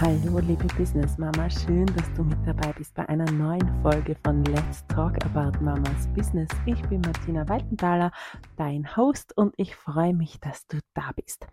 Hallo 0.00 0.38
liebe 0.38 0.68
Business 0.76 1.18
Mama, 1.18 1.50
schön, 1.50 1.86
dass 1.86 2.12
du 2.12 2.22
mit 2.22 2.38
dabei 2.46 2.72
bist 2.72 2.94
bei 2.94 3.08
einer 3.08 3.28
neuen 3.32 3.82
Folge 3.82 4.14
von 4.22 4.44
Let's 4.44 4.86
Talk 4.86 5.16
About 5.24 5.58
Mamas 5.60 6.06
Business. 6.14 6.48
Ich 6.66 6.80
bin 6.82 7.00
Martina 7.00 7.48
Waltenthaler, 7.48 8.12
dein 8.56 8.96
Host 8.96 9.36
und 9.36 9.54
ich 9.56 9.74
freue 9.74 10.14
mich, 10.14 10.38
dass 10.38 10.68
du 10.68 10.78
da 10.94 11.10
bist. 11.16 11.48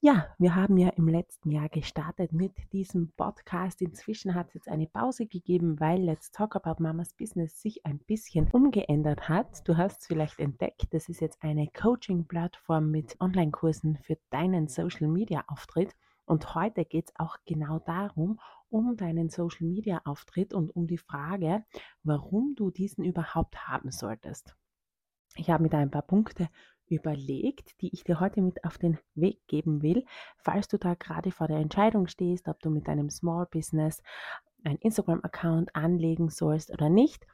Ja, 0.00 0.28
wir 0.38 0.54
haben 0.54 0.76
ja 0.76 0.90
im 0.90 1.08
letzten 1.08 1.50
Jahr 1.50 1.68
gestartet 1.68 2.32
mit 2.32 2.52
diesem 2.72 3.10
Podcast. 3.16 3.82
Inzwischen 3.82 4.36
hat 4.36 4.50
es 4.50 4.54
jetzt 4.54 4.68
eine 4.68 4.86
Pause 4.86 5.26
gegeben, 5.26 5.80
weil 5.80 6.00
Let's 6.00 6.30
Talk 6.30 6.54
About 6.54 6.80
Mamas 6.80 7.12
Business 7.14 7.60
sich 7.60 7.84
ein 7.84 7.98
bisschen 7.98 8.48
umgeändert 8.52 9.28
hat. 9.28 9.66
Du 9.66 9.76
hast 9.76 10.02
es 10.02 10.06
vielleicht 10.06 10.38
entdeckt, 10.38 10.94
das 10.94 11.08
ist 11.08 11.20
jetzt 11.20 11.42
eine 11.42 11.66
Coaching-Plattform 11.76 12.92
mit 12.92 13.20
Online-Kursen 13.20 13.98
für 14.00 14.16
deinen 14.30 14.68
Social-Media-Auftritt. 14.68 15.96
Und 16.26 16.54
heute 16.54 16.84
geht 16.84 17.08
es 17.08 17.14
auch 17.16 17.36
genau 17.44 17.78
darum, 17.80 18.40
um 18.70 18.96
deinen 18.96 19.28
Social-Media-Auftritt 19.30 20.54
und 20.54 20.74
um 20.74 20.86
die 20.86 20.98
Frage, 20.98 21.64
warum 22.02 22.54
du 22.56 22.70
diesen 22.70 23.04
überhaupt 23.04 23.68
haben 23.68 23.90
solltest. 23.90 24.56
Ich 25.36 25.50
habe 25.50 25.62
mir 25.62 25.68
da 25.68 25.78
ein 25.78 25.90
paar 25.90 26.02
Punkte 26.02 26.48
überlegt, 26.86 27.80
die 27.80 27.92
ich 27.92 28.04
dir 28.04 28.20
heute 28.20 28.42
mit 28.42 28.64
auf 28.64 28.78
den 28.78 28.98
Weg 29.14 29.46
geben 29.46 29.82
will, 29.82 30.04
falls 30.36 30.68
du 30.68 30.78
da 30.78 30.94
gerade 30.94 31.30
vor 31.30 31.48
der 31.48 31.58
Entscheidung 31.58 32.06
stehst, 32.06 32.48
ob 32.48 32.60
du 32.60 32.70
mit 32.70 32.88
deinem 32.88 33.10
Small 33.10 33.46
Business 33.50 34.02
ein 34.64 34.76
Instagram-Account 34.76 35.74
anlegen 35.74 36.30
sollst 36.30 36.70
oder 36.70 36.88
nicht 36.88 37.26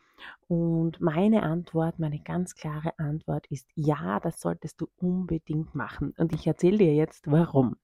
und 0.48 1.01
meine 1.01 1.43
Antwort, 1.43 1.98
meine 1.98 2.18
ganz 2.18 2.54
klare 2.54 2.98
Antwort 2.98 3.46
ist 3.48 3.68
ja, 3.74 4.20
das 4.20 4.41
solltest 4.41 4.80
du 4.80 4.88
unbedingt 4.96 5.74
machen. 5.74 6.12
Und 6.18 6.32
ich 6.32 6.46
erzähle 6.46 6.79
dir 6.79 6.95
jetzt 6.95 7.30
warum. 7.30 7.77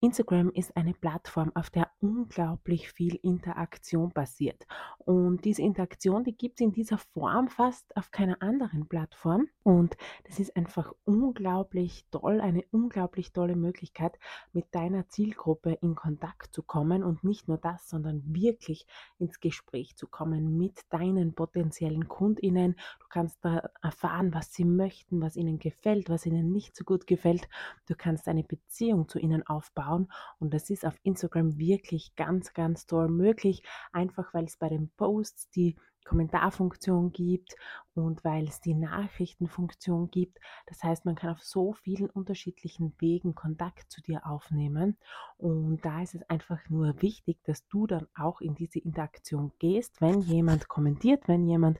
Instagram 0.00 0.50
ist 0.50 0.76
eine 0.76 0.94
Plattform, 0.94 1.52
auf 1.54 1.70
der 1.70 1.90
unglaublich 2.00 2.90
viel 2.90 3.14
Interaktion 3.22 4.10
passiert. 4.10 4.66
Und 4.98 5.44
diese 5.44 5.62
Interaktion, 5.62 6.24
die 6.24 6.36
gibt 6.36 6.60
es 6.60 6.64
in 6.64 6.72
dieser 6.72 6.98
Form 6.98 7.48
fast 7.48 7.96
auf 7.96 8.10
keiner 8.10 8.42
anderen 8.42 8.88
Plattform. 8.88 9.48
Und 9.62 9.96
das 10.24 10.40
ist 10.40 10.56
einfach 10.56 10.92
unglaublich 11.04 12.04
toll, 12.10 12.40
eine 12.40 12.64
unglaublich 12.72 13.32
tolle 13.32 13.54
Möglichkeit, 13.54 14.18
mit 14.52 14.74
deiner 14.74 15.08
Zielgruppe 15.08 15.78
in 15.80 15.94
Kontakt 15.94 16.52
zu 16.52 16.62
kommen. 16.62 17.04
Und 17.04 17.22
nicht 17.22 17.46
nur 17.46 17.58
das, 17.58 17.88
sondern 17.88 18.22
wirklich 18.34 18.86
ins 19.18 19.38
Gespräch 19.38 19.96
zu 19.96 20.08
kommen 20.08 20.56
mit 20.56 20.80
deinen 20.90 21.34
potenziellen 21.34 22.08
KundInnen. 22.08 22.76
Kannst 23.12 23.44
da 23.44 23.68
erfahren, 23.82 24.32
was 24.32 24.54
sie 24.54 24.64
möchten, 24.64 25.20
was 25.20 25.36
ihnen 25.36 25.58
gefällt, 25.58 26.08
was 26.08 26.24
ihnen 26.24 26.50
nicht 26.50 26.74
so 26.74 26.82
gut 26.82 27.06
gefällt. 27.06 27.46
Du 27.86 27.94
kannst 27.94 28.26
eine 28.26 28.42
Beziehung 28.42 29.06
zu 29.06 29.18
ihnen 29.18 29.46
aufbauen 29.46 30.10
und 30.38 30.54
das 30.54 30.70
ist 30.70 30.86
auf 30.86 30.98
Instagram 31.02 31.58
wirklich 31.58 32.16
ganz, 32.16 32.54
ganz 32.54 32.86
toll 32.86 33.08
möglich, 33.08 33.62
einfach 33.92 34.32
weil 34.32 34.44
es 34.44 34.56
bei 34.56 34.70
den 34.70 34.88
Posts 34.96 35.50
die 35.50 35.76
Kommentarfunktion 36.04 37.12
gibt 37.12 37.54
und 37.94 38.24
weil 38.24 38.48
es 38.48 38.60
die 38.60 38.74
Nachrichtenfunktion 38.74 40.10
gibt. 40.10 40.38
Das 40.66 40.82
heißt, 40.82 41.04
man 41.04 41.14
kann 41.14 41.30
auf 41.30 41.42
so 41.42 41.72
vielen 41.74 42.10
unterschiedlichen 42.10 42.94
Wegen 42.98 43.34
Kontakt 43.34 43.90
zu 43.90 44.00
dir 44.02 44.26
aufnehmen. 44.26 44.98
Und 45.36 45.84
da 45.84 46.02
ist 46.02 46.14
es 46.14 46.22
einfach 46.28 46.58
nur 46.68 47.00
wichtig, 47.02 47.38
dass 47.44 47.66
du 47.68 47.86
dann 47.86 48.06
auch 48.14 48.40
in 48.40 48.54
diese 48.54 48.78
Interaktion 48.78 49.52
gehst, 49.58 50.00
wenn 50.00 50.20
jemand 50.20 50.68
kommentiert, 50.68 51.28
wenn 51.28 51.46
jemand 51.46 51.78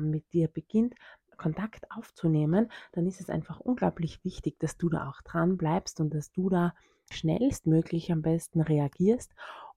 mit 0.00 0.32
dir 0.32 0.48
beginnt, 0.48 0.94
Kontakt 1.36 1.90
aufzunehmen, 1.90 2.70
dann 2.92 3.06
ist 3.06 3.20
es 3.20 3.28
einfach 3.28 3.60
unglaublich 3.60 4.24
wichtig, 4.24 4.58
dass 4.58 4.76
du 4.76 4.88
da 4.88 5.08
auch 5.08 5.20
dran 5.22 5.56
bleibst 5.56 6.00
und 6.00 6.14
dass 6.14 6.32
du 6.32 6.48
da 6.48 6.74
schnellstmöglich 7.10 8.12
am 8.12 8.22
besten 8.22 8.60
reagierst 8.60 9.32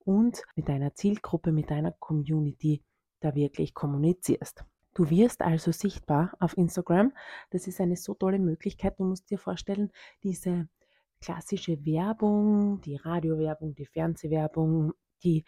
und 0.06 0.44
mit 0.56 0.70
deiner 0.70 0.94
Zielgruppe, 0.94 1.52
mit 1.52 1.70
deiner 1.70 1.92
Community 1.92 2.84
da 3.20 3.36
wirklich 3.36 3.74
kommunizierst. 3.74 4.64
Du 4.94 5.10
wirst 5.10 5.42
also 5.42 5.72
sichtbar 5.72 6.34
auf 6.40 6.58
Instagram. 6.58 7.14
Das 7.52 7.68
ist 7.68 7.80
eine 7.82 7.96
so 7.96 8.14
tolle 8.16 8.40
Möglichkeit. 8.40 9.00
Du 9.00 9.04
musst 9.04 9.30
dir 9.30 9.38
vorstellen, 9.38 9.92
diese 10.24 10.70
klassische 11.22 11.86
Werbung, 11.86 12.82
die 12.82 12.96
Radiowerbung, 12.96 13.76
die 13.76 13.86
Fernsehwerbung, 13.86 14.94
die 15.24 15.44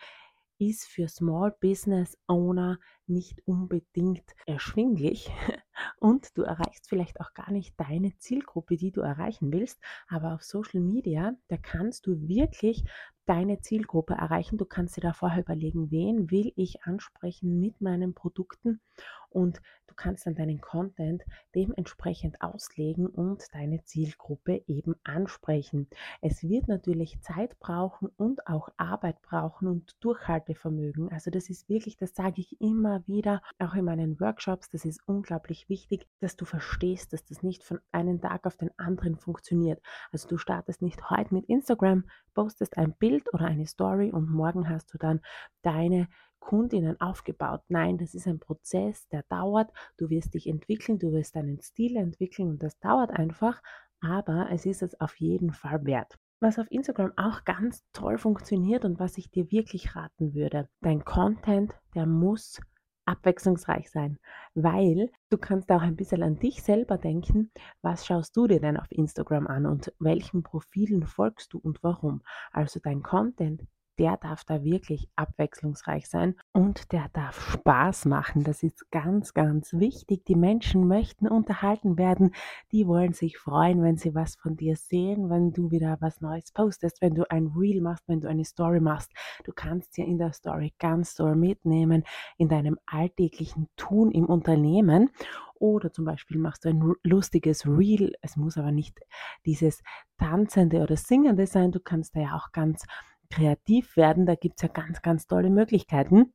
ist 0.60 0.86
für 0.86 1.08
Small 1.08 1.56
Business 1.60 2.18
Owner 2.28 2.78
nicht 3.08 3.42
unbedingt 3.48 4.36
erschwinglich 4.46 5.32
und 6.00 6.38
du 6.38 6.44
erreichst 6.44 6.88
vielleicht 6.88 7.22
auch 7.22 7.34
gar 7.34 7.52
nicht 7.52 7.80
deine 7.80 8.16
Zielgruppe, 8.18 8.78
die 8.78 8.92
du 8.92 9.02
erreichen 9.02 9.52
willst, 9.52 9.80
aber 10.08 10.34
auf 10.36 10.44
Social 10.44 10.82
Media, 10.82 11.34
da 11.48 11.58
kannst 11.58 12.06
du 12.06 12.28
wirklich 12.28 12.84
deine 13.30 13.62
Zielgruppe 13.62 14.16
erreichen. 14.16 14.58
Du 14.58 14.66
kannst 14.66 14.98
dir 14.98 15.02
da 15.02 15.14
vorher 15.14 15.44
überlegen, 15.44 15.92
wen 15.92 16.32
will 16.32 16.52
ich 16.56 16.84
ansprechen 16.84 17.60
mit 17.60 17.80
meinen 17.80 18.16
Produkten 18.16 18.82
und 19.30 19.62
du 19.88 19.94
kannst 19.96 20.26
dann 20.26 20.36
deinen 20.36 20.62
Content 20.62 21.24
dementsprechend 21.54 22.42
auslegen 22.42 23.08
und 23.08 23.44
deine 23.54 23.84
Zielgruppe 23.84 24.64
eben 24.68 24.96
ansprechen. 25.04 25.88
Es 26.22 26.44
wird 26.44 26.68
natürlich 26.68 27.22
Zeit 27.22 27.60
brauchen 27.60 28.10
und 28.18 28.48
auch 28.48 28.70
Arbeit 28.78 29.22
brauchen 29.22 29.68
und 29.68 29.96
Durchhaltevermögen. 30.04 31.12
Also 31.12 31.32
das 31.32 31.50
ist 31.50 31.70
wirklich, 31.70 31.98
das 31.98 32.16
sage 32.16 32.42
ich 32.42 32.60
immer 32.60 33.06
wieder, 33.08 33.42
auch 33.60 33.76
in 33.76 33.86
meinen 33.86 34.20
Workshops, 34.20 34.70
das 34.70 34.86
ist 34.86 35.02
unglaublich 35.06 35.70
wichtig, 35.70 36.08
dass 36.20 36.36
du 36.36 36.46
verstehst, 36.46 37.14
dass 37.14 37.26
das 37.26 37.44
nicht 37.44 37.64
von 37.64 37.80
einem 37.92 38.22
Tag 38.22 38.48
auf 38.48 38.58
den 38.58 38.72
anderen 38.78 39.18
funktioniert. 39.18 39.82
Also 40.12 40.28
du 40.28 40.38
startest 40.38 40.82
nicht 40.82 41.10
heute 41.10 41.34
mit 41.34 41.46
Instagram, 41.46 42.06
postest 42.34 42.78
ein 42.78 42.94
Bild 42.94 43.19
oder 43.34 43.46
eine 43.46 43.66
Story 43.66 44.12
und 44.12 44.30
morgen 44.30 44.70
hast 44.70 44.94
du 44.94 44.98
dann 44.98 45.22
deine 45.62 46.08
Kundinnen 46.40 47.00
aufgebaut. 47.02 47.62
Nein, 47.68 47.98
das 47.98 48.16
ist 48.16 48.28
ein 48.28 48.40
Prozess, 48.40 49.08
der 49.10 49.24
dauert. 49.24 49.72
Du 49.98 50.10
wirst 50.10 50.34
dich 50.34 50.48
entwickeln, 50.48 51.00
du 51.00 51.12
wirst 51.12 51.36
deinen 51.36 51.62
Stil 51.62 51.98
entwickeln 51.98 52.50
und 52.50 52.64
das 52.64 52.80
dauert 52.80 53.12
einfach, 53.12 53.62
aber 54.02 54.50
es 54.52 54.66
ist 54.66 54.82
es 54.82 55.00
auf 55.00 55.16
jeden 55.20 55.52
Fall 55.52 55.86
wert. 55.86 56.18
Was 56.40 56.58
auf 56.58 56.72
Instagram 56.72 57.12
auch 57.18 57.44
ganz 57.44 57.84
toll 57.92 58.18
funktioniert 58.18 58.86
und 58.86 58.98
was 58.98 59.18
ich 59.18 59.30
dir 59.30 59.52
wirklich 59.52 59.96
raten 59.96 60.34
würde, 60.34 60.70
dein 60.82 61.04
Content, 61.04 61.74
der 61.96 62.06
muss 62.06 62.62
abwechslungsreich 63.10 63.90
sein, 63.90 64.18
weil 64.54 65.12
du 65.30 65.38
kannst 65.38 65.72
auch 65.72 65.82
ein 65.82 65.96
bisschen 65.96 66.24
an 66.24 66.40
dich 66.40 66.64
selber 66.64 66.98
denken, 66.98 67.52
was 67.82 68.06
schaust 68.06 68.38
du 68.38 68.48
dir 68.48 68.60
denn 68.60 68.78
auf 68.78 68.92
Instagram 68.92 69.48
an 69.48 69.66
und 69.66 69.92
welchen 70.00 70.44
Profilen 70.44 71.06
folgst 71.06 71.54
du 71.54 71.58
und 71.58 71.84
warum. 71.84 72.22
Also 72.52 72.80
dein 72.82 73.04
Content, 73.04 73.64
der 74.00 74.16
darf 74.16 74.46
da 74.46 74.64
wirklich 74.64 75.10
abwechslungsreich 75.18 76.08
sein 76.08 76.36
und 76.54 76.94
der 76.94 77.10
darf 77.12 77.52
Spaß 77.52 78.06
machen. 78.06 78.46
Das 78.46 78.64
ist 78.64 78.90
ganz, 78.92 79.34
ganz 79.34 79.74
wichtig. 79.74 80.24
Die 80.24 80.36
Menschen 80.36 80.88
möchten 80.88 81.28
unterhalten 81.28 81.98
werden. 81.98 82.34
Die 82.72 82.88
wollen 82.88 83.12
sich 83.12 83.38
freuen, 83.38 83.84
wenn 83.84 83.98
sie 83.98 84.16
was 84.16 84.38
von 84.38 84.56
dir 84.56 84.78
sehen, 84.78 85.30
wenn 85.30 85.52
du 85.52 85.70
wieder 85.70 85.98
was 86.00 86.22
Neues 86.22 86.54
postest, 86.54 87.02
wenn 87.02 87.14
du 87.14 87.30
ein 87.30 87.48
Reel 87.48 87.82
machst, 87.82 88.08
wenn 88.08 88.22
du 88.22 88.30
eine 88.30 88.46
Story 88.46 88.80
machst. 88.80 89.12
Du 89.44 89.52
kannst 89.54 89.98
ja 89.98 90.06
in 90.06 90.18
der 90.18 90.32
Story 90.32 90.74
ganz 90.80 91.14
toll 91.16 91.36
mitnehmen 91.36 92.04
in 92.38 92.48
deinem 92.48 92.80
alltäglichen 92.86 93.68
Tun 93.76 94.12
im 94.12 94.26
Unternehmen. 94.26 95.10
Oder 95.56 95.92
zum 95.92 96.06
Beispiel 96.06 96.38
machst 96.38 96.64
du 96.64 96.70
ein 96.70 96.94
lustiges 97.04 97.68
Reel. 97.68 98.14
Es 98.22 98.38
muss 98.38 98.58
aber 98.58 98.72
nicht 98.72 98.98
dieses 99.46 99.84
tanzende 100.18 100.82
oder 100.82 100.96
singende 100.96 101.48
sein. 101.48 101.74
Du 101.74 101.82
kannst 101.82 102.16
da 102.16 102.22
ja 102.22 102.36
auch 102.38 102.54
ganz 102.54 102.86
kreativ 103.30 103.96
werden, 103.98 104.26
da 104.26 104.36
gibt 104.36 104.56
es 104.58 104.64
ja 104.64 104.68
ganz, 104.70 105.02
ganz 105.02 105.28
tolle 105.28 105.50
Möglichkeiten. 105.50 106.34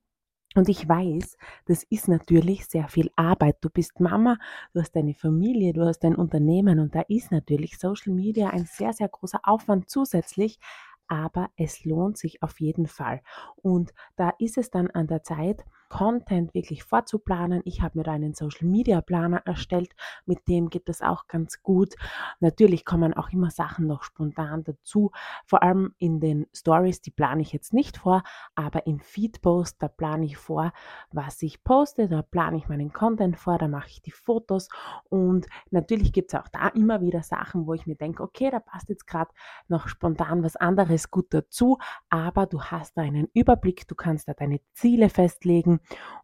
Und 0.57 0.69
ich 0.69 0.89
weiß, 0.89 1.37
das 1.67 1.83
ist 1.91 2.07
natürlich 2.07 2.67
sehr 2.67 2.87
viel 2.87 3.11
Arbeit. 3.17 3.57
Du 3.61 3.71
bist 3.71 3.99
Mama, 3.99 4.39
du 4.73 4.81
hast 4.81 4.95
deine 4.95 5.15
Familie, 5.15 5.73
du 5.73 5.85
hast 5.85 6.01
dein 6.01 6.15
Unternehmen 6.15 6.79
und 6.79 6.95
da 6.95 7.03
ist 7.09 7.33
natürlich 7.33 7.77
Social 7.79 8.13
Media 8.13 8.51
ein 8.51 8.65
sehr, 8.65 8.93
sehr 8.93 9.09
großer 9.09 9.41
Aufwand 9.43 9.91
zusätzlich, 9.91 10.61
aber 11.09 11.51
es 11.57 11.85
lohnt 11.85 12.19
sich 12.19 12.43
auf 12.43 12.61
jeden 12.61 12.87
Fall. 12.87 13.21
Und 13.57 13.93
da 14.15 14.33
ist 14.39 14.57
es 14.57 14.71
dann 14.71 14.89
an 14.91 15.09
der 15.09 15.25
Zeit, 15.25 15.65
Content 15.95 16.55
wirklich 16.55 16.83
vorzuplanen. 16.83 17.63
Ich 17.65 17.81
habe 17.81 17.99
mir 17.99 18.03
da 18.03 18.11
einen 18.11 18.35
Social 18.35 18.67
Media 18.67 19.01
Planer 19.01 19.43
erstellt, 19.47 19.95
mit 20.27 20.49
dem 20.49 20.69
geht 20.69 20.89
das 20.89 21.03
auch 21.03 21.29
ganz 21.29 21.63
gut. 21.63 21.95
Natürlich 22.41 22.85
kommen 22.85 23.15
auch 23.15 23.31
immer 23.31 23.53
Sachen 23.53 23.87
noch 23.87 24.03
spontan 24.03 24.65
dazu, 24.65 25.13
vor 25.47 25.63
allem 25.63 25.95
in 25.99 26.19
den 26.19 26.49
Stories, 26.53 27.01
die 27.01 27.13
plane 27.13 27.43
ich 27.43 27.53
jetzt 27.53 27.73
nicht 27.73 27.99
vor, 27.99 28.25
aber 28.57 28.89
im 28.89 28.99
Feed 28.99 29.41
Post, 29.41 29.85
da 29.85 29.87
plane 29.87 30.25
ich 30.25 30.37
vor, 30.37 30.73
was 31.13 31.41
ich 31.43 31.63
poste, 31.63 32.09
da 32.09 32.23
plane 32.23 32.57
ich 32.57 32.69
meinen 32.69 32.93
Content 32.93 33.39
vor, 33.39 33.59
da 33.59 33.69
mache 33.69 33.91
ich 33.91 34.03
die 34.03 34.11
Fotos. 34.11 34.69
Und 35.09 35.47
natürlich 35.71 36.13
gibt 36.13 36.35
es 36.35 36.41
auch 36.41 36.49
da 36.49 36.67
immer 36.71 37.03
wieder 37.03 37.23
Sachen, 37.23 37.69
wo 37.69 37.75
ich 37.75 37.87
mir 37.87 37.95
denke, 37.95 38.25
okay, 38.25 38.51
da 38.51 38.59
passt 38.59 38.89
jetzt 38.89 39.07
gerade 39.07 39.31
noch 39.69 39.87
spontan 39.87 40.43
was 40.43 40.57
anderes 40.57 41.13
gut 41.13 41.33
dazu, 41.33 41.79
aber 42.09 42.47
du 42.47 42.61
hast 42.61 42.97
da 42.97 43.03
einen 43.03 43.29
Überblick, 43.33 43.87
du 43.87 43.95
kannst 43.95 44.27
da 44.27 44.35
deine 44.35 44.59
Ziele 44.73 45.09
festlegen 45.09 45.79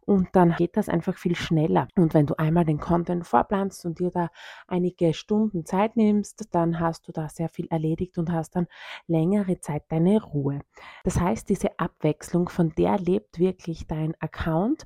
und 0.05 0.29
dann 0.33 0.55
geht 0.55 0.77
das 0.77 0.89
einfach 0.89 1.17
viel 1.17 1.35
schneller. 1.35 1.87
Und 1.95 2.13
wenn 2.13 2.25
du 2.25 2.37
einmal 2.37 2.65
den 2.65 2.79
Content 2.79 3.25
vorplanst 3.25 3.85
und 3.85 3.99
dir 3.99 4.09
da 4.11 4.29
einige 4.67 5.13
Stunden 5.13 5.65
Zeit 5.65 5.95
nimmst, 5.95 6.47
dann 6.51 6.79
hast 6.79 7.07
du 7.07 7.11
da 7.11 7.29
sehr 7.29 7.49
viel 7.49 7.67
erledigt 7.67 8.17
und 8.17 8.31
hast 8.31 8.55
dann 8.55 8.67
längere 9.07 9.59
Zeit 9.59 9.83
deine 9.89 10.21
Ruhe. 10.21 10.61
Das 11.03 11.19
heißt, 11.19 11.49
diese 11.49 11.79
Abwechslung, 11.79 12.49
von 12.49 12.71
der 12.71 12.97
lebt 12.97 13.39
wirklich 13.39 13.87
dein 13.87 14.15
Account 14.19 14.83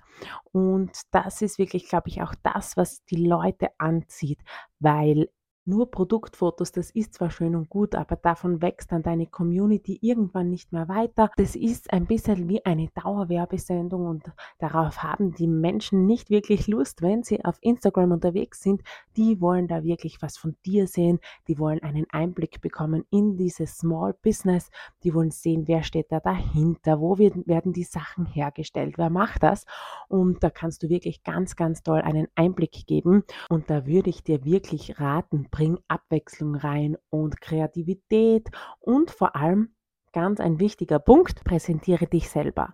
und 0.51 0.92
das 1.12 1.42
ist 1.42 1.57
wirklich, 1.57 1.88
glaube 1.88 2.10
ich, 2.10 2.22
auch 2.22 2.36
das, 2.44 2.77
was 2.77 3.04
die 3.06 3.25
Leute 3.25 3.69
anzieht, 3.77 4.39
weil 4.80 5.30
nur 5.65 5.89
Produktfotos, 5.89 6.71
das 6.71 6.91
ist 6.91 7.15
zwar 7.15 7.31
schön 7.31 7.56
und 7.56 7.69
gut, 7.69 7.95
aber 7.95 8.15
davon 8.15 8.62
wächst 8.62 8.91
dann 8.91 9.03
deine 9.03 9.25
Community 9.25 9.97
irgendwann 10.01 10.50
nicht 10.50 10.71
mehr 10.71 10.88
weiter. 10.88 11.31
Das 11.38 11.56
ist 11.56 11.91
ein 11.91 12.06
bisschen 12.06 12.47
wie 12.47 12.63
eine 12.65 12.89
Dauerwerbesendung 12.89 14.06
und 14.06 14.31
darauf 14.59 15.01
haben 15.01 15.33
die 15.33 15.47
Menschen 15.47 16.06
nicht 16.06 16.29
wirklich 16.29 16.67
Lust, 16.67 17.01
wenn 17.01 17.23
sie 17.23 17.44
auf 17.44 17.57
Instagram 17.62 18.12
unterwegs 18.12 18.62
sind. 18.62 18.81
Die 19.17 19.41
wollen 19.41 19.67
da 19.67 19.83
wirklich 19.83 20.21
was 20.21 20.38
von 20.38 20.56
dir 20.65 20.88
sehen, 20.88 21.19
die 21.47 21.57
wollen 21.57 21.81
einen 21.81 22.06
Einblick 22.09 22.62
bekommen 22.62 23.06
in 23.09 23.38
dieses 23.38 23.77
Small 23.77 24.13
Business, 24.21 24.69
die 25.03 25.13
wollen 25.13 25.31
sehen, 25.31 25.67
wer 25.67 25.83
steht 25.83 26.12
da 26.12 26.19
dahinter, 26.19 27.00
wo 27.00 27.17
werden 27.17 27.73
die 27.73 27.83
Sachen 27.83 28.25
hergestellt, 28.25 28.97
wer 28.97 29.09
macht 29.09 29.44
das 29.44 29.65
und 30.07 30.44
da 30.44 30.50
kannst 30.50 30.83
du 30.83 30.89
wirklich 30.89 31.23
ganz, 31.23 31.56
ganz 31.56 31.81
toll 31.81 32.01
einen 32.01 32.27
Einblick 32.35 32.85
geben 32.85 33.23
und 33.50 33.69
da 33.69 33.85
würde 33.85 34.09
ich 34.09 34.23
dir 34.23 34.44
wirklich 34.45 35.00
raten, 35.00 35.47
bring 35.55 35.79
Abwechslung 35.87 36.55
rein 36.55 36.97
und 37.09 37.39
Kreativität 37.39 38.49
und 38.81 39.09
vor 39.09 39.37
allem 39.37 39.73
ganz 40.11 40.41
ein 40.41 40.59
wichtiger 40.59 40.99
Punkt, 40.99 41.45
präsentiere 41.45 42.07
dich 42.07 42.29
selber. 42.29 42.73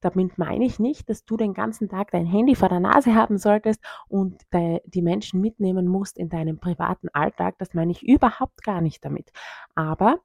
Damit 0.00 0.38
meine 0.38 0.64
ich 0.64 0.78
nicht, 0.78 1.10
dass 1.10 1.26
du 1.26 1.36
den 1.36 1.52
ganzen 1.52 1.90
Tag 1.90 2.12
dein 2.12 2.24
Handy 2.24 2.54
vor 2.54 2.70
der 2.70 2.80
Nase 2.80 3.14
haben 3.14 3.36
solltest 3.36 3.84
und 4.08 4.40
die 4.54 5.02
Menschen 5.02 5.42
mitnehmen 5.42 5.86
musst 5.86 6.16
in 6.16 6.30
deinem 6.30 6.58
privaten 6.58 7.08
Alltag. 7.12 7.56
Das 7.58 7.74
meine 7.74 7.92
ich 7.92 8.02
überhaupt 8.02 8.62
gar 8.62 8.80
nicht 8.80 9.04
damit. 9.04 9.30
Aber 9.74 10.18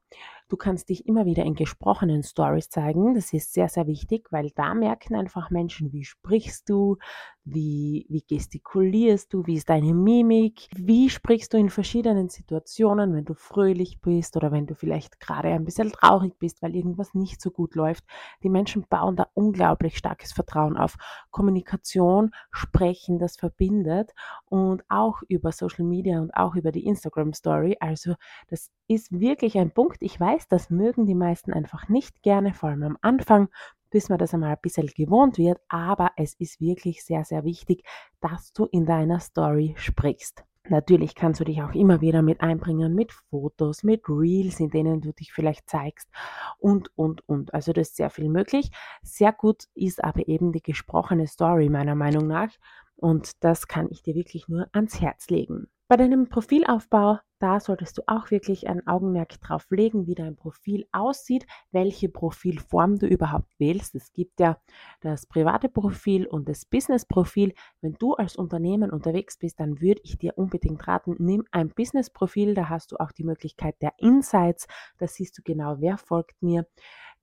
Du 0.53 0.57
kannst 0.57 0.89
dich 0.89 1.07
immer 1.07 1.25
wieder 1.25 1.44
in 1.44 1.56
gesprochenen 1.56 2.21
Stories 2.21 2.69
zeigen. 2.69 3.15
Das 3.15 3.33
ist 3.33 3.53
sehr, 3.53 3.69
sehr 3.69 3.88
wichtig, 3.88 4.31
weil 4.31 4.51
da 4.51 4.75
merken 4.75 5.15
einfach 5.15 5.50
Menschen, 5.50 5.91
wie 5.94 6.03
sprichst 6.03 6.69
du, 6.69 6.97
wie, 7.45 8.06
wie 8.10 8.22
gestikulierst 8.22 9.34
du, 9.34 9.45
wie 9.45 9.56
ist 9.56 9.69
deine 9.69 9.94
Mimik, 9.94 10.69
wie 10.75 11.10
sprichst 11.10 11.54
du 11.54 11.57
in 11.57 11.69
verschiedenen 11.69 12.30
Situationen, 12.30 13.13
wenn 13.13 13.25
du 13.25 13.34
fröhlich 13.34 14.00
bist 14.01 14.38
oder 14.38 14.51
wenn 14.51 14.66
du 14.66 14.75
vielleicht 14.75 15.19
gerade 15.19 15.50
ein 15.50 15.66
bisschen 15.66 15.92
traurig 15.92 16.38
bist, 16.40 16.62
weil 16.62 16.75
irgendwas 16.75 17.13
nicht 17.13 17.42
so 17.42 17.51
gut 17.51 17.75
läuft. 17.75 18.06
Die 18.44 18.50
Menschen 18.50 18.86
bauen 18.90 19.16
da 19.16 19.28
unglaublich 19.34 19.98
starkes 19.98 20.31
Vertrauen 20.31 20.78
auf. 20.78 20.95
Kommunikation, 21.31 22.31
Sprechen, 22.51 23.19
das 23.19 23.36
verbindet 23.36 24.12
und 24.45 24.84
auch 24.90 25.22
über 25.28 25.51
Social 25.51 25.86
Media 25.86 26.22
und 26.22 26.31
auch 26.36 26.56
über 26.56 26.72
die 26.72 26.86
Instagram 26.86 27.34
Story. 27.34 27.75
Also 27.80 28.16
das 28.48 28.72
ist 28.88 29.12
wirklich 29.12 29.57
ein 29.57 29.72
Punkt. 29.72 29.98
Ich 30.01 30.19
weiß, 30.19 30.48
das 30.48 30.69
mögen 30.69 31.06
die 31.06 31.16
meisten 31.16 31.51
einfach 31.51 31.90
nicht 31.90 32.22
gerne, 32.22 32.54
vor 32.54 32.69
allem 32.69 32.84
am 32.84 32.98
Anfang 33.01 33.50
bis 33.94 34.10
man 34.10 34.18
das 34.18 34.34
einmal 34.34 34.50
ein 34.50 34.62
bisschen 34.62 34.88
gewohnt 34.88 35.38
wird. 35.38 35.62
Aber 35.69 36.12
es 36.18 36.34
ist 36.34 36.60
wirklich 36.60 37.06
sehr, 37.06 37.24
sehr 37.24 37.45
wichtig, 37.45 37.86
dass 38.19 38.51
du 38.51 38.66
in 38.66 38.86
deiner 38.86 39.19
Story 39.19 39.75
sprichst. 39.78 40.44
Natürlich 40.68 41.13
kannst 41.13 41.42
du 41.42 41.44
dich 41.44 41.62
auch 41.62 41.74
immer 41.74 42.01
wieder 42.01 42.22
mit 42.22 42.42
einbringen, 42.42 42.95
mit 42.95 43.12
Fotos, 43.12 43.84
mit 43.84 44.07
Reels, 44.10 44.60
in 44.60 44.69
denen 44.69 45.01
du 45.01 45.12
dich 45.12 45.31
vielleicht 45.31 45.69
zeigst 45.69 46.10
und, 46.57 46.90
und, 46.98 47.28
und. 47.28 47.54
Also 47.54 47.72
das 47.72 47.90
ist 47.90 47.98
sehr 47.98 48.10
viel 48.10 48.30
möglich. 48.30 48.72
Sehr 49.04 49.31
gut 49.31 49.66
ist 49.75 50.04
aber 50.04 50.28
eben 50.28 50.54
die 50.54 50.63
gesprochene 50.63 51.28
Story 51.28 51.69
meiner 51.69 51.95
Meinung 51.95 52.28
nach. 52.28 52.50
Und 52.95 53.44
das 53.44 53.68
kann 53.68 53.90
ich 53.92 54.01
dir 54.01 54.16
wirklich 54.16 54.48
nur 54.48 54.68
ans 54.72 55.00
Herz 55.01 55.30
legen. 55.30 55.68
Bei 55.89 55.97
deinem 55.97 56.30
Profilaufbau, 56.30 57.19
da 57.39 57.59
solltest 57.59 57.97
du 57.97 58.03
auch 58.07 58.31
wirklich 58.31 58.69
ein 58.69 58.88
Augenmerk 58.88 59.39
drauf 59.41 59.69
legen, 59.69 60.07
wie 60.07 60.15
dein 60.15 60.38
Profil 60.38 60.88
aussieht, 60.94 61.45
welche 61.71 62.07
Profilform 62.07 62.97
du 62.97 63.06
überhaupt 63.06 63.59
wählst. 63.59 63.94
Es 63.95 64.13
gibt 64.13 64.39
ja 64.39 64.57
das 65.01 65.25
private 65.25 65.68
Profil 65.68 66.25
und 66.25 66.47
das 66.47 66.65
Business-Profil. 66.65 67.53
Wenn 67.81 67.94
du 68.00 68.13
als 68.13 68.38
Unternehmen 68.38 68.91
unterwegs 68.91 69.38
bist, 69.38 69.59
dann 69.59 69.81
würde 69.81 70.00
ich 70.06 70.18
dir 70.18 70.38
unbedingt 70.38 70.88
raten, 70.88 71.15
nimm 71.19 71.44
ein 71.51 71.68
Business-Profil, 71.68 72.53
da 72.53 72.69
hast 72.69 72.94
du 72.94 72.95
auch 72.95 73.12
die 73.12 73.25
Möglichkeit 73.25 73.75
der 73.81 73.91
Insights, 73.97 74.68
da 75.00 75.07
siehst 75.07 75.38
du 75.38 75.41
genau, 75.44 75.81
wer 75.81 75.97
folgt 75.97 76.41
mir 76.41 76.65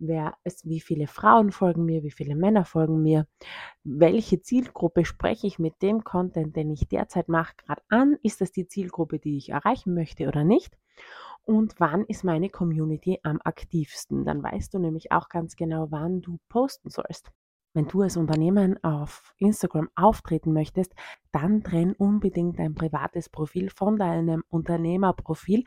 wer 0.00 0.34
es, 0.44 0.66
wie 0.66 0.80
viele 0.80 1.06
Frauen 1.06 1.52
folgen 1.52 1.84
mir, 1.84 2.02
wie 2.02 2.10
viele 2.10 2.34
Männer 2.34 2.64
folgen 2.64 3.02
mir, 3.02 3.26
welche 3.84 4.42
Zielgruppe 4.42 5.04
spreche 5.04 5.46
ich 5.46 5.58
mit 5.58 5.82
dem 5.82 6.04
Content, 6.04 6.56
den 6.56 6.70
ich 6.70 6.88
derzeit 6.88 7.28
mache, 7.28 7.54
gerade 7.56 7.82
an, 7.88 8.16
ist 8.22 8.40
das 8.40 8.52
die 8.52 8.66
Zielgruppe, 8.66 9.18
die 9.18 9.36
ich 9.36 9.50
erreichen 9.50 9.94
möchte 9.94 10.26
oder 10.26 10.44
nicht 10.44 10.76
und 11.44 11.74
wann 11.78 12.04
ist 12.04 12.24
meine 12.24 12.48
Community 12.48 13.18
am 13.22 13.40
aktivsten. 13.44 14.24
Dann 14.24 14.42
weißt 14.42 14.74
du 14.74 14.78
nämlich 14.78 15.12
auch 15.12 15.28
ganz 15.28 15.56
genau, 15.56 15.88
wann 15.90 16.20
du 16.20 16.38
posten 16.48 16.90
sollst. 16.90 17.30
Wenn 17.72 17.86
du 17.86 18.02
als 18.02 18.16
Unternehmen 18.16 18.82
auf 18.82 19.32
Instagram 19.38 19.90
auftreten 19.94 20.52
möchtest, 20.52 20.92
dann 21.30 21.62
trenn 21.62 21.92
unbedingt 21.92 22.58
dein 22.58 22.74
privates 22.74 23.28
Profil 23.28 23.70
von 23.70 23.96
deinem 23.96 24.42
Unternehmerprofil. 24.48 25.62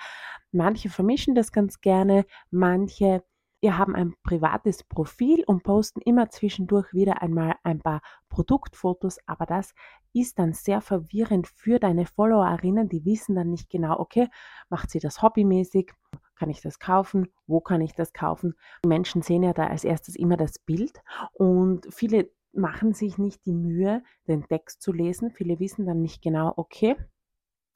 Manche 0.51 0.89
vermischen 0.89 1.33
das 1.33 1.53
ganz 1.53 1.79
gerne, 1.79 2.25
manche 2.51 3.24
wir 3.63 3.77
haben 3.77 3.95
ein 3.95 4.13
privates 4.24 4.83
Profil 4.83 5.45
und 5.48 5.63
posten 5.63 6.01
immer 6.01 6.30
zwischendurch 6.30 6.94
wieder 6.94 7.21
einmal 7.21 7.56
ein 7.63 7.80
paar 7.80 8.01
Produktfotos, 8.27 9.19
aber 9.25 9.45
das 9.45 9.74
ist 10.12 10.38
dann 10.38 10.51
sehr 10.51 10.81
verwirrend 10.81 11.48
für 11.48 11.80
deine 11.80 12.06
Followerinnen, 12.06 12.89
die 12.89 13.06
wissen 13.06 13.36
dann 13.36 13.50
nicht 13.50 13.69
genau, 13.69 13.98
okay, 13.98 14.27
macht 14.68 14.92
sie 14.92 15.00
das 15.00 15.21
hobbymäßig, 15.21 15.94
kann 16.36 16.50
ich 16.50 16.60
das 16.60 16.77
kaufen, 16.77 17.30
wo 17.48 17.62
kann 17.62 17.80
ich 17.80 17.94
das 17.94 18.12
kaufen. 18.12 18.56
Die 18.83 18.89
Menschen 18.89 19.21
sehen 19.21 19.44
ja 19.44 19.54
da 19.54 19.68
als 19.68 19.86
erstes 19.86 20.18
immer 20.18 20.36
das 20.36 20.60
Bild 20.60 21.01
und 21.31 21.88
viele 21.89 22.30
machen 22.51 22.94
sich 22.94 23.18
nicht 23.18 23.45
die 23.45 23.54
Mühe, 23.54 24.04
den 24.27 24.45
Text 24.45 24.81
zu 24.81 24.92
lesen. 24.92 25.31
Viele 25.31 25.60
wissen 25.60 25.86
dann 25.86 26.01
nicht 26.01 26.21
genau, 26.21 26.51
okay, 26.57 26.98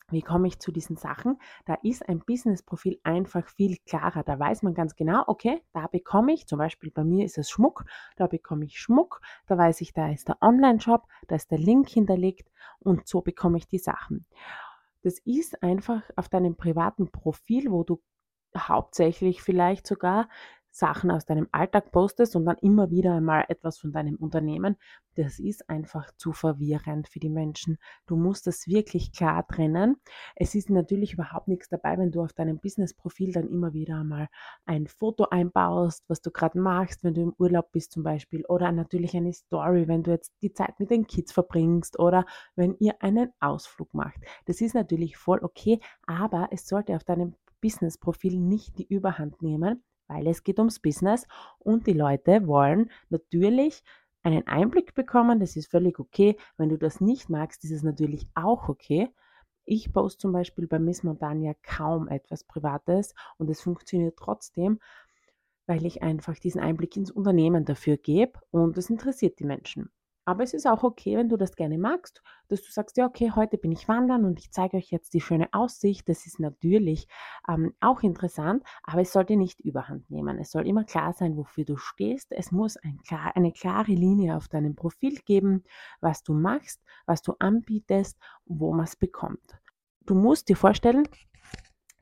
wie 0.10 0.22
komme 0.22 0.48
ich 0.48 0.60
zu 0.60 0.72
diesen 0.72 0.96
Sachen? 0.96 1.38
Da 1.66 1.76
ist 1.84 2.08
ein 2.08 2.20
Business-Profil 2.20 3.00
einfach 3.04 3.48
viel 3.48 3.78
klarer. 3.86 4.24
Da 4.24 4.40
weiß 4.40 4.64
man 4.64 4.74
ganz 4.74 4.96
genau, 4.96 5.24
okay, 5.28 5.62
da 5.74 5.88
bekomme 5.88 6.34
ich, 6.34 6.48
zum 6.48 6.60
Beispiel 6.60 6.92
bei 6.92 7.04
mir 7.04 7.26
ist 7.26 7.38
es 7.38 7.50
Schmuck, 7.50 7.86
da 8.16 8.28
bekomme 8.28 8.66
ich 8.66 8.80
Schmuck, 8.80 9.22
da 9.48 9.58
weiß 9.58 9.82
ich, 9.82 9.94
da 9.94 10.10
ist 10.10 10.30
der 10.30 10.38
Online-Shop, 10.42 11.08
da 11.28 11.36
ist 11.36 11.52
der 11.52 11.60
Link 11.60 11.90
hinterlegt 11.90 12.50
und 12.80 13.08
so 13.08 13.22
bekomme 13.22 13.58
ich 13.58 13.68
die 13.68 13.80
Sachen. 13.80 14.26
Das 15.04 15.20
ist 15.20 15.62
einfach 15.62 16.04
auf 16.16 16.30
deinem 16.30 16.56
privaten 16.56 17.12
Profil, 17.12 17.72
wo 17.72 17.84
du 17.84 18.02
hauptsächlich 18.58 19.42
vielleicht 19.42 19.86
sogar 19.86 20.30
Sachen 20.78 21.10
aus 21.10 21.26
deinem 21.26 21.48
Alltag 21.52 21.92
postest 21.92 22.36
und 22.36 22.46
dann 22.46 22.58
immer 22.62 22.92
wieder 22.92 23.16
einmal 23.16 23.46
etwas 23.48 23.80
von 23.80 23.92
deinem 23.92 24.16
Unternehmen, 24.16 24.78
das 25.16 25.40
ist 25.40 25.68
einfach 25.68 26.12
zu 26.18 26.32
verwirrend 26.32 27.08
für 27.08 27.20
die 27.20 27.30
Menschen. 27.30 27.80
Du 28.06 28.16
musst 28.16 28.46
das 28.46 28.68
wirklich 28.68 29.12
klar 29.12 29.48
trennen. 29.48 29.98
Es 30.36 30.54
ist 30.54 30.70
natürlich 30.70 31.14
überhaupt 31.14 31.48
nichts 31.48 31.70
dabei, 31.70 31.98
wenn 31.98 32.12
du 32.12 32.22
auf 32.22 32.34
deinem 32.34 32.60
Business-Profil 32.60 33.32
dann 33.32 33.50
immer 33.50 33.74
wieder 33.74 33.96
einmal 33.96 34.28
ein 34.66 34.86
Foto 34.86 35.26
einbaust, 35.26 36.04
was 36.08 36.22
du 36.22 36.30
gerade 36.30 36.60
machst, 36.60 37.04
wenn 37.04 37.16
du 37.16 37.22
im 37.22 37.34
Urlaub 37.40 37.72
bist 37.72 37.94
zum 37.94 38.04
Beispiel, 38.04 38.46
oder 38.46 38.72
natürlich 38.72 39.16
eine 39.18 39.34
Story, 39.34 39.88
wenn 39.88 40.04
du 40.04 40.12
jetzt 40.12 40.32
die 40.44 40.54
Zeit 40.54 40.80
mit 40.80 40.92
den 40.92 41.08
Kids 41.08 41.32
verbringst 41.32 41.98
oder 41.98 42.26
wenn 42.56 42.76
ihr 42.78 43.02
einen 43.02 43.32
Ausflug 43.40 43.92
macht. 43.96 44.20
Das 44.46 44.62
ist 44.62 44.76
natürlich 44.76 45.18
voll 45.18 45.40
okay, 45.42 45.80
aber 46.06 46.50
es 46.52 46.68
sollte 46.68 46.96
auf 46.96 47.04
deinem 47.04 47.34
Business-Profil 47.62 48.40
nicht 48.40 48.78
die 48.78 48.88
Überhand 48.88 49.42
nehmen, 49.42 49.84
weil 50.08 50.28
es 50.28 50.44
geht 50.44 50.60
ums 50.60 50.80
Business 50.80 51.28
und 51.60 51.88
die 51.88 51.94
Leute 51.94 52.48
wollen 52.48 52.90
natürlich 53.10 53.84
einen 54.24 54.46
Einblick 54.48 54.94
bekommen. 54.94 55.40
Das 55.40 55.56
ist 55.56 55.72
völlig 55.72 56.00
okay. 56.00 56.38
Wenn 56.58 56.70
du 56.70 56.78
das 56.78 57.02
nicht 57.02 57.30
magst, 57.30 57.64
ist 57.64 57.72
es 57.72 57.84
natürlich 57.84 58.28
auch 58.36 58.70
okay. 58.70 59.10
Ich 59.66 59.92
poste 59.92 60.20
zum 60.20 60.32
Beispiel 60.32 60.68
bei 60.68 60.80
Miss 60.80 61.04
Montagna 61.04 61.54
kaum 61.62 62.08
etwas 62.08 62.44
Privates 62.44 63.14
und 63.38 63.50
es 63.50 63.62
funktioniert 63.62 64.18
trotzdem, 64.18 64.80
weil 65.66 65.86
ich 65.86 66.02
einfach 66.04 66.40
diesen 66.40 66.62
Einblick 66.62 66.96
ins 66.96 67.12
Unternehmen 67.12 67.66
dafür 67.66 67.98
gebe 67.98 68.40
und 68.50 68.78
es 68.78 68.90
interessiert 68.90 69.40
die 69.40 69.46
Menschen. 69.46 69.92
Aber 70.28 70.44
es 70.44 70.54
ist 70.54 70.68
auch 70.68 70.84
okay, 70.84 71.16
wenn 71.16 71.30
du 71.30 71.38
das 71.38 71.56
gerne 71.56 71.78
magst, 71.78 72.22
dass 72.50 72.62
du 72.62 72.70
sagst, 72.70 72.98
ja, 72.98 73.06
okay, 73.06 73.32
heute 73.34 73.58
bin 73.58 73.72
ich 73.72 73.88
wandern 73.88 74.26
und 74.26 74.40
ich 74.40 74.52
zeige 74.52 74.76
euch 74.76 74.92
jetzt 74.92 75.14
die 75.14 75.22
schöne 75.22 75.48
Aussicht. 75.54 76.10
Das 76.10 76.26
ist 76.26 76.38
natürlich 76.38 77.08
ähm, 77.48 77.74
auch 77.80 78.04
interessant, 78.04 78.62
aber 78.84 79.00
es 79.00 79.14
sollte 79.14 79.38
nicht 79.38 79.62
überhand 79.62 80.12
nehmen. 80.12 80.38
Es 80.38 80.52
soll 80.52 80.68
immer 80.68 80.84
klar 80.84 81.14
sein, 81.14 81.38
wofür 81.38 81.64
du 81.64 81.78
stehst. 81.78 82.34
Es 82.34 82.52
muss 82.52 82.76
ein 82.76 83.00
klar, 83.08 83.38
eine 83.38 83.54
klare 83.54 83.94
Linie 83.94 84.36
auf 84.36 84.50
deinem 84.50 84.76
Profil 84.76 85.16
geben, 85.26 85.64
was 86.02 86.24
du 86.24 86.34
machst, 86.34 86.84
was 87.06 87.22
du 87.22 87.34
anbietest, 87.40 88.20
wo 88.46 88.74
man 88.74 88.84
es 88.84 88.98
bekommt. 88.98 89.62
Du 90.02 90.14
musst 90.14 90.50
dir 90.50 90.58
vorstellen, 90.58 91.08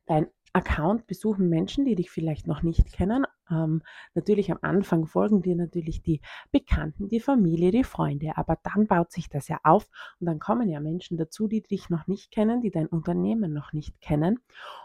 dein 0.08 0.25
Account 0.51 1.05
besuchen 1.05 1.48
Menschen, 1.48 1.86
die 1.86 1.94
dich 1.94 2.10
vielleicht 2.10 2.48
noch 2.48 2.63
nicht 2.63 2.91
kennen, 2.91 3.27
Ähm, 3.50 3.82
natürlich 4.14 4.52
am 4.52 4.60
Anfang 4.62 5.06
folgen 5.06 5.42
dir 5.42 5.56
natürlich 5.56 6.02
die 6.02 6.22
Bekannten, 6.52 7.10
die 7.10 7.20
Familie, 7.20 7.72
die 7.72 7.84
Freunde, 7.84 8.38
aber 8.38 8.58
dann 8.64 8.88
baut 8.88 9.12
sich 9.12 9.30
das 9.30 9.48
ja 9.48 9.60
auf 9.64 9.88
und 10.20 10.28
dann 10.28 10.40
kommen 10.40 10.70
ja 10.70 10.80
Menschen 10.80 11.18
dazu, 11.18 11.48
die 11.48 11.62
dich 11.62 11.90
noch 11.90 12.08
nicht 12.08 12.32
kennen, 12.32 12.62
die 12.62 12.72
dein 12.72 12.88
Unternehmen 12.88 13.54
noch 13.54 13.74
nicht 13.74 14.00
kennen 14.02 14.40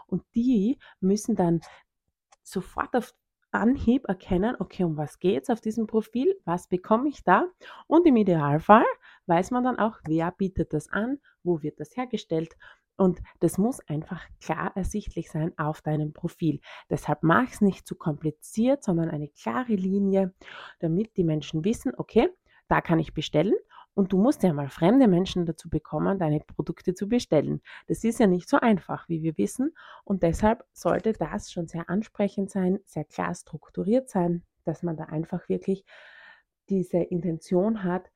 und 0.07 0.23
die 0.35 0.77
müssen 0.99 1.35
dann 1.35 1.61
sofort 2.43 2.95
auf 2.95 3.13
Anhieb 3.51 4.07
erkennen, 4.07 4.55
okay, 4.59 4.83
um 4.83 4.95
was 4.95 5.19
geht 5.19 5.43
es 5.43 5.49
auf 5.49 5.59
diesem 5.59 5.85
Profil, 5.85 6.39
was 6.45 6.67
bekomme 6.67 7.09
ich 7.09 7.23
da? 7.23 7.47
Und 7.87 8.07
im 8.07 8.15
Idealfall 8.15 8.85
weiß 9.25 9.51
man 9.51 9.63
dann 9.63 9.77
auch, 9.77 9.97
wer 10.05 10.31
bietet 10.31 10.73
das 10.73 10.89
an, 10.89 11.19
wo 11.43 11.61
wird 11.61 11.79
das 11.79 11.95
hergestellt 11.97 12.55
und 13.01 13.19
das 13.39 13.57
muss 13.57 13.79
einfach 13.87 14.23
klar 14.39 14.73
ersichtlich 14.75 15.31
sein 15.31 15.57
auf 15.57 15.81
deinem 15.81 16.13
Profil. 16.13 16.59
Deshalb 16.87 17.23
mach 17.23 17.51
es 17.51 17.59
nicht 17.59 17.87
zu 17.87 17.95
kompliziert, 17.95 18.83
sondern 18.83 19.09
eine 19.09 19.27
klare 19.27 19.73
Linie, 19.73 20.35
damit 20.79 21.17
die 21.17 21.23
Menschen 21.23 21.65
wissen, 21.65 21.93
okay, 21.97 22.29
da 22.67 22.79
kann 22.79 22.99
ich 22.99 23.15
bestellen 23.15 23.55
und 23.95 24.13
du 24.13 24.19
musst 24.21 24.43
ja 24.43 24.53
mal 24.53 24.69
fremde 24.69 25.07
Menschen 25.07 25.47
dazu 25.47 25.67
bekommen, 25.67 26.19
deine 26.19 26.41
Produkte 26.41 26.93
zu 26.93 27.09
bestellen. 27.09 27.63
Das 27.87 28.03
ist 28.03 28.19
ja 28.19 28.27
nicht 28.27 28.47
so 28.47 28.57
einfach, 28.57 29.09
wie 29.09 29.23
wir 29.23 29.35
wissen. 29.35 29.73
Und 30.03 30.21
deshalb 30.21 30.63
sollte 30.71 31.13
das 31.13 31.51
schon 31.51 31.67
sehr 31.67 31.89
ansprechend 31.89 32.51
sein, 32.51 32.77
sehr 32.85 33.05
klar 33.05 33.33
strukturiert 33.33 34.11
sein, 34.11 34.43
dass 34.63 34.83
man 34.83 34.95
da 34.95 35.05
einfach 35.05 35.49
wirklich 35.49 35.85
diese 36.69 36.99
Intention 36.99 37.83
hat, 37.83 38.11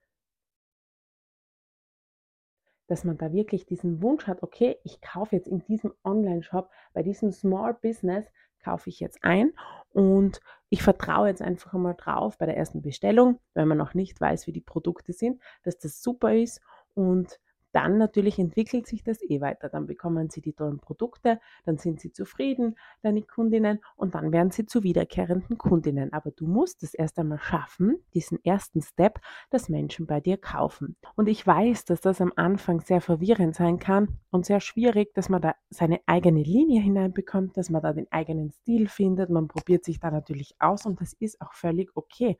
dass 2.87 3.03
man 3.03 3.17
da 3.17 3.31
wirklich 3.33 3.65
diesen 3.65 4.01
Wunsch 4.01 4.27
hat, 4.27 4.43
okay, 4.43 4.77
ich 4.83 5.01
kaufe 5.01 5.35
jetzt 5.35 5.47
in 5.47 5.63
diesem 5.65 5.93
Online-Shop, 6.03 6.69
bei 6.93 7.03
diesem 7.03 7.31
Small 7.31 7.73
Business, 7.73 8.25
kaufe 8.63 8.89
ich 8.89 8.99
jetzt 8.99 9.19
ein 9.23 9.53
und 9.91 10.41
ich 10.69 10.81
vertraue 10.81 11.27
jetzt 11.27 11.41
einfach 11.41 11.73
einmal 11.75 11.95
drauf 11.95 12.37
bei 12.37 12.47
der 12.47 12.57
ersten 12.57 12.81
Bestellung, 12.81 13.39
wenn 13.53 13.67
man 13.67 13.77
noch 13.77 13.93
nicht 13.93 14.19
weiß, 14.19 14.47
wie 14.47 14.51
die 14.51 14.61
Produkte 14.61 15.13
sind, 15.13 15.39
dass 15.63 15.77
das 15.77 16.01
super 16.01 16.33
ist 16.33 16.61
und 16.95 17.39
dann 17.75 17.97
natürlich 17.97 18.39
entwickelt 18.39 18.87
sich 18.87 19.03
das 19.03 19.21
eh 19.21 19.41
weiter. 19.41 19.67
Dann 19.67 19.85
bekommen 19.85 20.29
sie 20.29 20.39
die 20.39 20.53
tollen 20.53 20.79
Produkte, 20.79 21.41
dann 21.65 21.77
sind 21.77 21.99
sie 21.99 22.13
zufrieden, 22.13 22.77
deine 23.01 23.21
Kundinnen, 23.21 23.81
und 23.97 24.15
dann 24.15 24.31
werden 24.31 24.51
sie 24.51 24.65
zu 24.65 24.83
wiederkehrenden 24.83 25.57
Kundinnen. 25.57 26.13
Aber 26.13 26.31
du 26.31 26.47
musst 26.47 26.83
es 26.83 26.93
erst 26.93 27.19
einmal 27.19 27.39
schaffen, 27.39 27.97
diesen 28.13 28.43
ersten 28.45 28.81
Step, 28.81 29.19
dass 29.49 29.67
Menschen 29.67 30.07
bei 30.07 30.21
dir 30.21 30.37
kaufen. 30.37 30.95
Und 31.17 31.27
ich 31.27 31.45
weiß, 31.45 31.83
dass 31.83 31.99
das 31.99 32.21
am 32.21 32.31
Anfang 32.37 32.79
sehr 32.79 33.01
verwirrend 33.01 33.55
sein 33.55 33.77
kann 33.77 34.19
und 34.31 34.45
sehr 34.45 34.61
schwierig, 34.61 35.13
dass 35.13 35.27
man 35.27 35.41
da 35.41 35.55
seine 35.69 35.99
eigene 36.05 36.43
Linie 36.43 36.81
hineinbekommt, 36.81 37.57
dass 37.57 37.69
man 37.69 37.81
da 37.81 37.91
den 37.91 38.09
eigenen 38.09 38.51
Stil 38.51 38.87
findet. 38.87 39.29
Man 39.29 39.49
probiert 39.49 39.83
sich 39.83 39.99
da 39.99 40.11
natürlich 40.11 40.55
aus 40.59 40.85
und 40.85 41.01
das 41.01 41.11
ist 41.13 41.41
auch 41.41 41.53
völlig 41.53 41.91
okay 41.95 42.37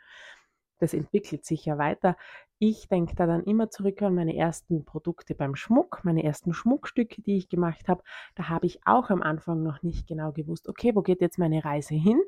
das 0.80 0.94
entwickelt 0.94 1.46
sich 1.46 1.66
ja 1.66 1.78
weiter. 1.78 2.18
Ich 2.60 2.88
denke 2.88 3.16
da 3.16 3.28
dann 3.28 3.44
immer 3.44 3.70
zurück 3.70 4.02
an 4.02 4.16
meine 4.16 4.36
ersten 4.36 4.86
Produkte 4.86 5.36
beim 5.36 5.56
Schmuck, 5.56 6.02
meine 6.04 6.24
ersten 6.24 6.54
Schmuckstücke, 6.54 7.22
die 7.22 7.38
ich 7.38 7.50
gemacht 7.50 7.88
habe. 7.90 8.02
Da 8.36 8.50
habe 8.50 8.66
ich 8.66 8.80
auch 8.86 9.10
am 9.10 9.22
Anfang 9.22 9.62
noch 9.62 9.84
nicht 9.84 10.08
genau 10.08 10.32
gewusst, 10.32 10.70
okay, 10.70 10.96
wo 10.96 11.02
geht 11.02 11.22
jetzt 11.22 11.38
meine 11.38 11.66
Reise 11.66 11.96
hin? 11.96 12.22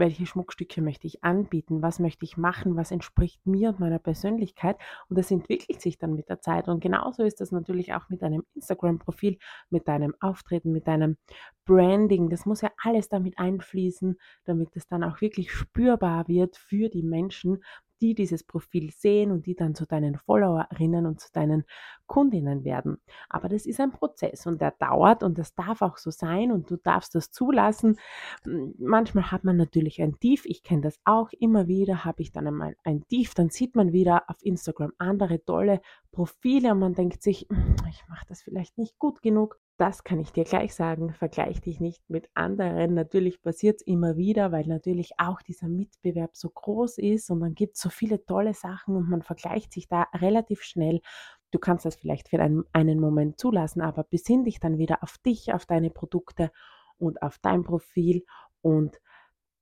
welche 0.00 0.26
Schmuckstücke 0.26 0.82
möchte 0.82 1.06
ich 1.06 1.22
anbieten, 1.22 1.82
was 1.82 2.00
möchte 2.00 2.24
ich 2.24 2.36
machen, 2.36 2.74
was 2.74 2.90
entspricht 2.90 3.46
mir 3.46 3.68
und 3.68 3.78
meiner 3.78 4.00
Persönlichkeit. 4.00 4.76
Und 5.08 5.16
das 5.16 5.30
entwickelt 5.30 5.80
sich 5.80 5.98
dann 5.98 6.14
mit 6.14 6.28
der 6.28 6.40
Zeit. 6.40 6.66
Und 6.66 6.80
genauso 6.80 7.22
ist 7.22 7.40
das 7.40 7.52
natürlich 7.52 7.94
auch 7.94 8.08
mit 8.08 8.22
deinem 8.22 8.42
Instagram-Profil, 8.54 9.38
mit 9.68 9.86
deinem 9.86 10.14
Auftreten, 10.18 10.72
mit 10.72 10.88
deinem 10.88 11.18
Branding. 11.66 12.30
Das 12.30 12.46
muss 12.46 12.62
ja 12.62 12.70
alles 12.82 13.08
damit 13.08 13.38
einfließen, 13.38 14.18
damit 14.44 14.74
es 14.74 14.88
dann 14.88 15.04
auch 15.04 15.20
wirklich 15.20 15.52
spürbar 15.52 16.26
wird 16.26 16.56
für 16.56 16.88
die 16.88 17.02
Menschen, 17.02 17.62
die 18.00 18.14
dieses 18.14 18.44
Profil 18.44 18.90
sehen 18.90 19.30
und 19.30 19.46
die 19.46 19.54
dann 19.54 19.74
zu 19.74 19.86
deinen 19.86 20.16
Followerinnen 20.16 21.06
und 21.06 21.20
zu 21.20 21.32
deinen 21.32 21.64
Kundinnen 22.06 22.64
werden. 22.64 22.98
Aber 23.28 23.48
das 23.48 23.66
ist 23.66 23.80
ein 23.80 23.92
Prozess 23.92 24.46
und 24.46 24.60
der 24.60 24.72
dauert 24.72 25.22
und 25.22 25.38
das 25.38 25.54
darf 25.54 25.82
auch 25.82 25.96
so 25.96 26.10
sein 26.10 26.50
und 26.50 26.70
du 26.70 26.76
darfst 26.76 27.14
das 27.14 27.30
zulassen. 27.30 27.98
Hm, 28.44 28.74
manchmal 28.78 29.30
hat 29.30 29.44
man 29.44 29.56
natürlich 29.56 30.02
ein 30.02 30.18
Tief, 30.18 30.44
ich 30.44 30.62
kenne 30.62 30.82
das 30.82 30.98
auch 31.04 31.30
immer 31.38 31.68
wieder, 31.68 32.04
habe 32.04 32.22
ich 32.22 32.32
dann 32.32 32.46
einmal 32.46 32.76
ein 32.84 33.06
Tief, 33.08 33.34
dann 33.34 33.50
sieht 33.50 33.76
man 33.76 33.92
wieder 33.92 34.24
auf 34.28 34.36
Instagram 34.42 34.92
andere 34.98 35.44
tolle 35.44 35.80
Profile 36.10 36.72
und 36.72 36.80
man 36.80 36.94
denkt 36.94 37.22
sich, 37.22 37.46
hm, 37.48 37.76
ich 37.88 38.02
mache 38.08 38.26
das 38.28 38.42
vielleicht 38.42 38.78
nicht 38.78 38.98
gut 38.98 39.22
genug 39.22 39.58
das 39.80 40.04
kann 40.04 40.20
ich 40.20 40.30
dir 40.30 40.44
gleich 40.44 40.74
sagen, 40.74 41.14
vergleich 41.14 41.62
dich 41.62 41.80
nicht 41.80 42.10
mit 42.10 42.28
anderen. 42.34 42.92
Natürlich 42.92 43.40
passiert 43.40 43.76
es 43.80 43.86
immer 43.86 44.18
wieder, 44.18 44.52
weil 44.52 44.66
natürlich 44.66 45.12
auch 45.16 45.40
dieser 45.40 45.68
Mitbewerb 45.68 46.36
so 46.36 46.50
groß 46.50 46.98
ist 46.98 47.30
und 47.30 47.40
dann 47.40 47.54
gibt 47.54 47.76
es 47.76 47.80
so 47.80 47.88
viele 47.88 48.22
tolle 48.26 48.52
Sachen 48.52 48.94
und 48.94 49.08
man 49.08 49.22
vergleicht 49.22 49.72
sich 49.72 49.88
da 49.88 50.06
relativ 50.12 50.62
schnell. 50.62 51.00
Du 51.50 51.58
kannst 51.58 51.86
das 51.86 51.96
vielleicht 51.96 52.28
für 52.28 52.40
einen, 52.40 52.64
einen 52.74 53.00
Moment 53.00 53.40
zulassen, 53.40 53.80
aber 53.80 54.04
besinn 54.04 54.44
dich 54.44 54.60
dann 54.60 54.76
wieder 54.76 55.02
auf 55.02 55.16
dich, 55.16 55.54
auf 55.54 55.64
deine 55.64 55.88
Produkte 55.88 56.52
und 56.98 57.22
auf 57.22 57.38
dein 57.38 57.62
Profil 57.62 58.26
und 58.60 59.00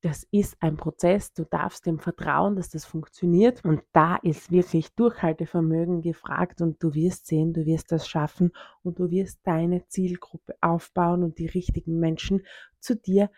das 0.01 0.27
ist 0.31 0.57
ein 0.61 0.77
Prozess, 0.77 1.33
du 1.33 1.45
darfst 1.45 1.85
dem 1.87 1.99
vertrauen, 1.99 2.55
dass 2.55 2.71
das 2.71 2.85
funktioniert. 2.85 3.65
Und 3.65 3.83
da 3.93 4.17
ist 4.17 4.51
wirklich 4.53 4.95
Durchhaltevermögen 4.95 6.03
gefragt. 6.03 6.61
Und 6.61 6.83
du 6.83 6.95
wirst 6.95 7.27
sehen, 7.27 7.53
du 7.53 7.67
wirst 7.67 7.91
das 7.91 8.09
schaffen. 8.09 8.53
Und 8.83 9.01
du 9.01 9.11
wirst 9.11 9.41
deine 9.45 9.87
Zielgruppe 9.89 10.55
aufbauen 10.61 11.25
und 11.25 11.39
die 11.39 11.47
richtigen 11.47 11.99
Menschen 11.99 12.45
zu 12.79 12.95
dir 12.95 13.31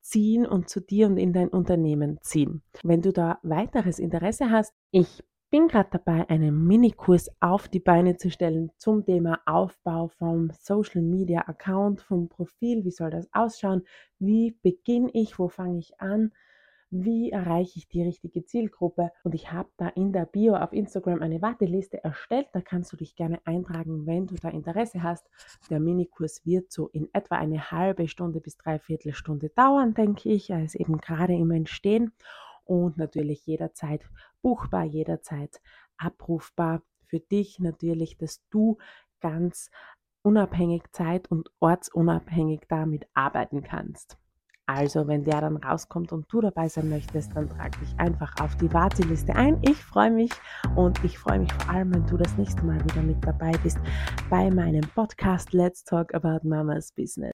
ziehen 0.00 0.46
und 0.46 0.68
zu 0.68 0.80
dir 0.80 1.06
und 1.06 1.18
in 1.18 1.32
dein 1.32 1.48
Unternehmen 1.48 2.18
ziehen. 2.22 2.62
Wenn 2.82 3.02
du 3.02 3.12
da 3.12 3.38
weiteres 3.42 3.98
Interesse 3.98 4.50
hast, 4.50 4.72
ich 4.90 5.22
bin 5.50 5.66
gerade 5.66 5.90
dabei, 5.90 6.28
einen 6.30 6.64
Minikurs 6.66 7.28
auf 7.40 7.66
die 7.66 7.80
Beine 7.80 8.16
zu 8.16 8.30
stellen 8.30 8.70
zum 8.76 9.04
Thema 9.04 9.40
Aufbau 9.46 10.06
vom 10.06 10.50
Social 10.52 11.02
Media 11.02 11.40
Account, 11.40 12.00
vom 12.00 12.28
Profil. 12.28 12.84
Wie 12.84 12.92
soll 12.92 13.10
das 13.10 13.28
ausschauen? 13.32 13.82
Wie 14.20 14.56
beginne 14.62 15.10
ich? 15.12 15.40
Wo 15.40 15.48
fange 15.48 15.78
ich 15.78 16.00
an? 16.00 16.32
Wie 16.92 17.30
erreiche 17.30 17.78
ich 17.78 17.88
die 17.88 18.02
richtige 18.02 18.44
Zielgruppe? 18.44 19.10
Und 19.24 19.34
ich 19.34 19.50
habe 19.50 19.68
da 19.76 19.88
in 19.88 20.12
der 20.12 20.24
Bio 20.24 20.54
auf 20.54 20.72
Instagram 20.72 21.20
eine 21.20 21.42
Warteliste 21.42 22.02
erstellt. 22.02 22.46
Da 22.52 22.60
kannst 22.60 22.92
du 22.92 22.96
dich 22.96 23.16
gerne 23.16 23.40
eintragen, 23.44 24.06
wenn 24.06 24.28
du 24.28 24.36
da 24.36 24.50
Interesse 24.50 25.02
hast. 25.02 25.28
Der 25.68 25.80
Minikurs 25.80 26.46
wird 26.46 26.70
so 26.70 26.88
in 26.88 27.08
etwa 27.12 27.36
eine 27.36 27.72
halbe 27.72 28.06
Stunde 28.06 28.40
bis 28.40 28.56
dreiviertel 28.56 29.14
Stunde 29.14 29.50
dauern, 29.50 29.94
denke 29.94 30.28
ich. 30.28 30.50
Er 30.50 30.62
ist 30.62 30.76
eben 30.76 30.98
gerade 30.98 31.34
im 31.34 31.50
Entstehen 31.50 32.12
und 32.70 32.98
natürlich 32.98 33.46
jederzeit 33.46 34.08
buchbar, 34.42 34.84
jederzeit 34.84 35.60
abrufbar. 35.96 36.82
Für 37.06 37.20
dich 37.20 37.58
natürlich, 37.58 38.16
dass 38.18 38.40
du 38.50 38.78
ganz 39.20 39.70
unabhängig, 40.22 40.82
zeit- 40.92 41.30
und 41.30 41.50
ortsunabhängig 41.60 42.62
damit 42.68 43.06
arbeiten 43.14 43.62
kannst. 43.62 44.16
Also, 44.72 45.08
wenn 45.08 45.24
der 45.24 45.40
dann 45.40 45.56
rauskommt 45.56 46.12
und 46.12 46.32
du 46.32 46.40
dabei 46.40 46.68
sein 46.68 46.88
möchtest, 46.88 47.34
dann 47.34 47.48
trag 47.48 47.76
dich 47.80 47.92
einfach 47.98 48.32
auf 48.40 48.56
die 48.58 48.72
Warteliste 48.72 49.34
ein. 49.34 49.58
Ich 49.62 49.78
freue 49.78 50.12
mich 50.12 50.30
und 50.76 51.02
ich 51.02 51.18
freue 51.18 51.40
mich 51.40 51.52
vor 51.52 51.74
allem, 51.74 51.92
wenn 51.92 52.06
du 52.06 52.16
das 52.16 52.36
nächste 52.36 52.64
Mal 52.64 52.78
wieder 52.84 53.02
mit 53.02 53.24
dabei 53.26 53.50
bist 53.64 53.78
bei 54.28 54.48
meinem 54.48 54.82
Podcast 54.94 55.52
Let's 55.52 55.82
Talk 55.82 56.14
About 56.14 56.46
Mama's 56.46 56.92
Business. 56.92 57.28